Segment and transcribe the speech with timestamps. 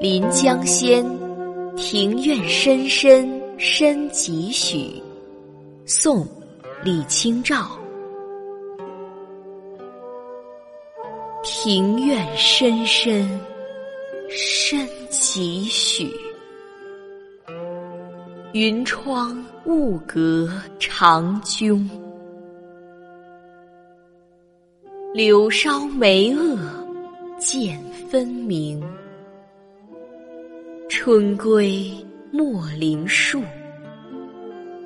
[0.00, 1.04] 临江仙，
[1.76, 5.02] 庭院深深深几许。
[5.84, 6.24] 宋，
[6.84, 7.76] 李清照。
[11.42, 13.28] 庭院深深
[14.28, 16.08] 深几许，
[18.52, 21.84] 云窗雾阁长扃。
[25.12, 26.56] 柳梢眉萼
[27.40, 28.80] 见分明。
[31.00, 31.88] 春归
[32.32, 33.40] 莫邻树，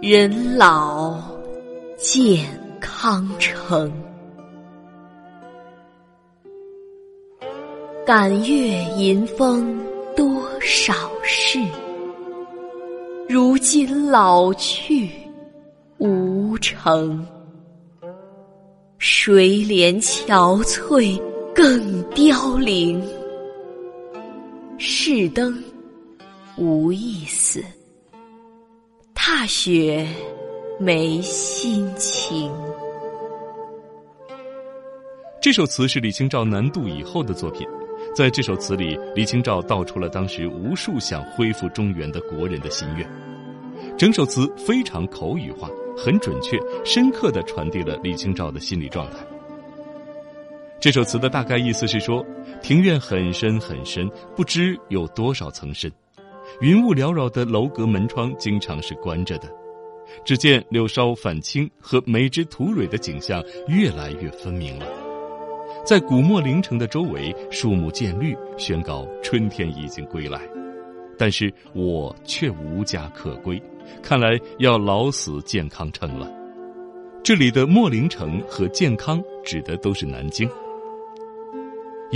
[0.00, 1.20] 人老
[1.96, 2.46] 见
[2.80, 3.92] 康成。
[8.06, 9.84] 感月吟风
[10.14, 11.58] 多少事，
[13.28, 15.10] 如今老去
[15.98, 17.26] 无成。
[18.98, 21.20] 谁怜憔悴
[21.52, 23.04] 更凋零？
[24.78, 25.60] 试灯
[26.58, 27.62] 无意思，
[29.14, 30.06] 踏雪
[30.80, 32.50] 没心情。
[35.38, 37.68] 这首词是李清照南渡以后的作品。
[38.14, 43.06] 在这首词里，李清照道出了当时无数想恢复中原的国人的心愿。
[43.98, 49.18] 整首词非常口语化，很准确、深刻地传递了李清照的心理状态。
[50.80, 52.24] 这首词的大概意思是说，
[52.62, 55.92] 庭院很深很深，不知有多少层深，
[56.60, 59.48] 云雾缭绕的楼阁门窗经常是关着的，
[60.24, 64.86] 只见柳梢泛青和梅枝吐蕊的景象越来越分明了。
[65.84, 70.40] 在古墨陵城的周围，树木渐绿，宣告春天已经归来。
[71.18, 73.62] 但是我却无家可归，
[74.02, 76.30] 看来要老死健康城了。
[77.22, 80.48] 这里的墨陵城和健康指的都是南京。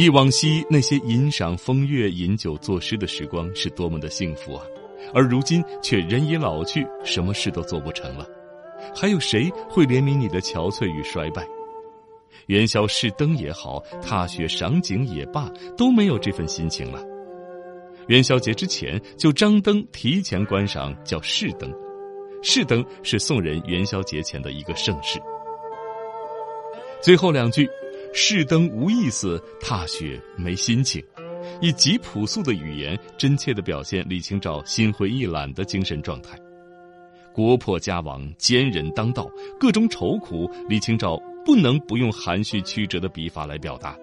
[0.00, 4.64] 忆往昔那些吟赏风月、饮酒作诗的时光是多么的幸福啊！
[5.12, 8.24] 而如今却人已老去，什么事都做不成了，
[8.94, 11.44] 还有谁会怜悯你的憔悴与衰败？
[12.46, 17.02] 元宵试灯也好，踏雪赏景也罢，都没有这份心情了。
[18.06, 21.72] 元宵节之前就张灯提前观赏，叫试灯。
[22.42, 25.18] 试灯是宋人元宵节前的一个盛事。
[27.00, 27.68] 最后两句，
[28.12, 31.02] 试灯无意思，踏雪没心情，
[31.60, 36.38] 以极朴素的语言，真切的表现李清照心灰意懒的精神状态。
[37.32, 39.30] 国破家亡，奸人当道，
[39.60, 41.20] 各种愁苦，李清照。
[41.44, 43.96] 不能不用含蓄曲折的笔法来表达。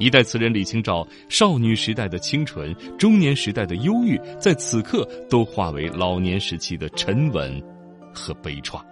[0.00, 7.62] 一代词人李清照少女时代的清纯，中年时代的忧郁，在此刻都化为老年时期的沉稳
[8.12, 8.82] 和悲怆。